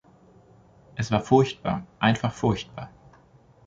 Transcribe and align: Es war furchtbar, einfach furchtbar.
Es 0.95 1.11
war 1.11 1.21
furchtbar, 1.21 1.85
einfach 1.99 2.33
furchtbar. 2.33 2.89